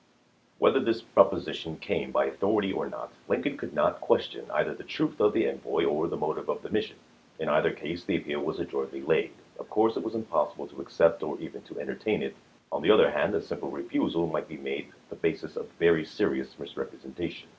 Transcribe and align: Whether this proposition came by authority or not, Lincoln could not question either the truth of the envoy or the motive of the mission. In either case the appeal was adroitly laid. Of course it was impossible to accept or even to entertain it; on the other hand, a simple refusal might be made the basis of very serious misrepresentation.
Whether 0.57 0.79
this 0.79 0.99
proposition 1.03 1.77
came 1.77 2.09
by 2.11 2.25
authority 2.25 2.71
or 2.73 2.89
not, 2.89 3.11
Lincoln 3.27 3.55
could 3.55 3.71
not 3.71 4.01
question 4.01 4.49
either 4.51 4.73
the 4.73 4.83
truth 4.83 5.19
of 5.19 5.31
the 5.33 5.47
envoy 5.47 5.85
or 5.85 6.07
the 6.07 6.17
motive 6.17 6.49
of 6.49 6.63
the 6.63 6.71
mission. 6.71 6.95
In 7.37 7.47
either 7.47 7.69
case 7.71 8.03
the 8.03 8.15
appeal 8.17 8.39
was 8.39 8.59
adroitly 8.59 9.03
laid. 9.03 9.29
Of 9.59 9.69
course 9.69 9.97
it 9.97 10.03
was 10.03 10.15
impossible 10.15 10.65
to 10.69 10.81
accept 10.81 11.21
or 11.21 11.39
even 11.39 11.61
to 11.65 11.79
entertain 11.79 12.23
it; 12.23 12.35
on 12.71 12.81
the 12.81 12.89
other 12.89 13.11
hand, 13.11 13.35
a 13.35 13.41
simple 13.43 13.69
refusal 13.69 14.25
might 14.25 14.47
be 14.47 14.57
made 14.57 14.87
the 15.11 15.15
basis 15.15 15.55
of 15.55 15.69
very 15.77 16.03
serious 16.03 16.57
misrepresentation. 16.57 17.49